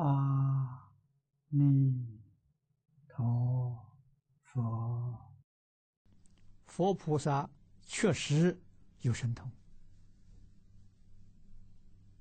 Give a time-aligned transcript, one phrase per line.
[0.00, 0.90] 阿
[1.50, 2.18] 弥
[3.06, 3.78] 陀
[4.44, 5.14] 佛，
[6.64, 7.46] 佛菩萨
[7.82, 8.58] 确实
[9.02, 9.50] 有神通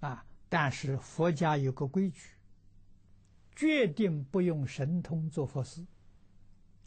[0.00, 2.36] 啊，但是佛家有个规矩，
[3.56, 5.82] 决定不用神通做佛事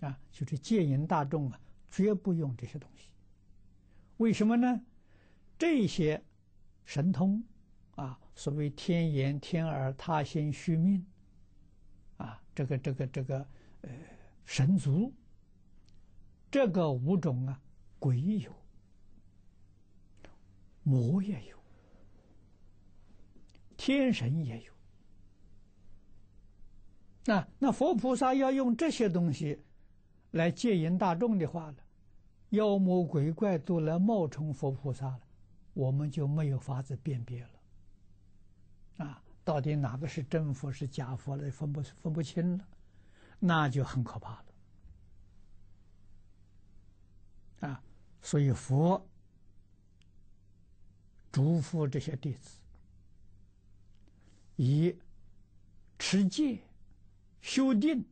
[0.01, 1.59] 啊，就是戒引大众啊，
[1.89, 3.09] 绝不用这些东西。
[4.17, 4.79] 为什么呢？
[5.57, 6.23] 这些
[6.83, 7.43] 神通
[7.95, 11.05] 啊，所谓天言、天耳、他心、虚命
[12.17, 13.47] 啊，这个、这个、这个，
[13.81, 13.89] 呃，
[14.45, 15.13] 神足，
[16.51, 17.61] 这个五种啊，
[17.99, 18.51] 鬼有，
[20.83, 21.57] 魔也有，
[23.77, 24.73] 天神也有。
[27.25, 29.59] 那那佛菩萨要用这些东西
[30.31, 31.77] 来戒引大众的话呢？
[32.49, 35.21] 妖魔鬼怪都来冒充佛菩萨了，
[35.73, 37.49] 我们就没有法子辨别了。
[38.97, 42.67] 啊，到底哪个是真佛是假佛了，分不分不清了，
[43.39, 44.31] 那就很可怕
[47.59, 47.69] 了。
[47.69, 47.83] 啊，
[48.21, 49.05] 所以佛
[51.31, 52.57] 嘱咐这些弟子，
[54.55, 54.95] 以
[55.99, 56.59] 持戒、
[57.41, 58.05] 修定、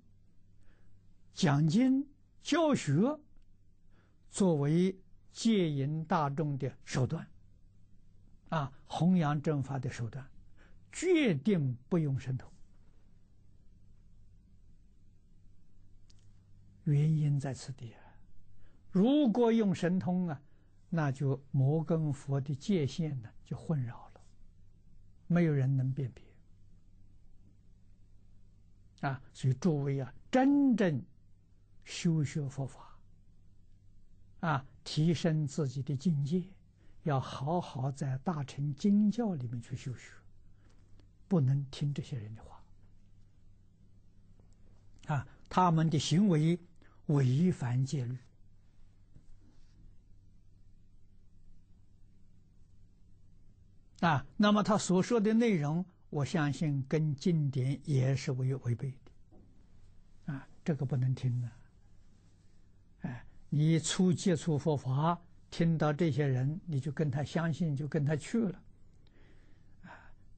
[1.33, 2.07] 讲经、
[2.41, 3.19] 教学。
[4.29, 4.99] 作为
[5.31, 7.27] 戒淫大众的手段，
[8.49, 10.27] 啊，弘扬正法的手段，
[10.93, 12.49] 决定不用神通。
[16.85, 17.99] 原因在此地啊！
[18.91, 20.41] 如果用神通啊，
[20.89, 24.21] 那就魔跟佛的界限呢就混淆了，
[25.27, 26.23] 没有人能辨别。
[29.09, 31.03] 啊，所以诸位啊，真正
[31.83, 32.97] 修学佛法。
[34.41, 36.43] 啊，提升自己的境界，
[37.03, 40.11] 要好好在大乘经教里面去修学，
[41.27, 42.63] 不能听这些人的话。
[45.15, 46.59] 啊，他们的行为
[47.07, 48.17] 违反戒律。
[53.99, 60.33] 啊，那么他所说的内容，我相信跟经典也是违违背的。
[60.33, 61.49] 啊，这个不能听的。
[63.49, 68.63] 你初接触佛法，听到这些人，你就跟他相信，就跟他去了，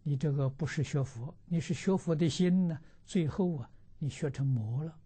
[0.07, 2.79] 你这个不是学佛，你是学佛的心呢。
[3.07, 3.67] 最后啊，
[3.97, 4.99] 你学成魔了，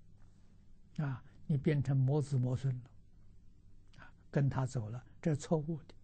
[0.97, 5.95] 啊，你变成魔子魔孙了，啊，跟他走了，这是错误的。